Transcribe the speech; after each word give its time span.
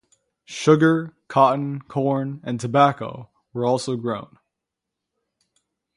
Sugar, 0.47 1.15
cotton, 1.27 1.79
corn, 1.83 2.39
and 2.43 2.59
tobacco 2.59 3.29
were 3.53 3.67
also 3.67 3.95
grown. 3.97 4.39